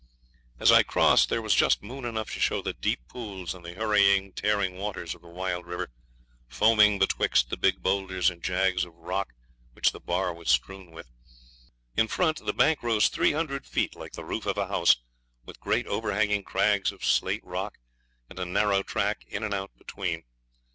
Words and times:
As 0.59 0.71
I 0.71 0.81
crossed 0.81 1.29
there 1.29 1.43
was 1.43 1.53
just 1.53 1.83
moon 1.83 2.05
enough 2.05 2.31
to 2.33 2.39
show 2.39 2.59
the 2.63 2.73
deep 2.73 3.01
pools 3.07 3.53
and 3.53 3.63
the 3.63 3.75
hurrying, 3.75 4.33
tearing 4.33 4.75
waters 4.79 5.13
of 5.13 5.21
the 5.21 5.27
wild 5.27 5.67
river, 5.67 5.91
foaming 6.47 6.97
betwixt 6.97 7.51
the 7.51 7.55
big 7.55 7.83
boulders 7.83 8.31
and 8.31 8.41
jags 8.43 8.83
of 8.83 8.95
rock 8.95 9.31
which 9.73 9.91
the 9.91 9.99
bar 9.99 10.33
was 10.33 10.49
strewed 10.49 10.89
with. 10.91 11.11
In 11.95 12.07
front 12.07 12.43
the 12.43 12.51
bank 12.51 12.81
rose 12.81 13.09
300 13.09 13.67
feet 13.67 13.95
like 13.95 14.13
the 14.13 14.25
roof 14.25 14.47
of 14.47 14.57
a 14.57 14.69
house, 14.69 14.97
with 15.45 15.59
great 15.61 15.85
overhanging 15.85 16.41
crags 16.41 16.91
of 16.91 17.05
slate 17.05 17.45
rock, 17.45 17.77
and 18.27 18.39
a 18.39 18.45
narrow 18.47 18.81
track 18.81 19.23
in 19.27 19.43
and 19.43 19.53
out 19.53 19.69
between. 19.77 20.23